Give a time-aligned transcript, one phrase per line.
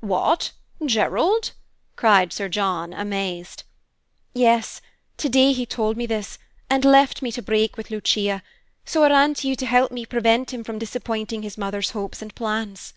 [0.00, 0.50] "What,
[0.84, 1.52] Gerald?"
[1.94, 3.62] cried Sir John, amazed.
[4.32, 4.80] "Yes;
[5.16, 6.36] today he told me this,
[6.68, 8.42] and left me to break with Lucia;
[8.84, 12.20] so I ran to you to help me prevent him from disappointing his mother's hopes
[12.20, 12.92] and plans."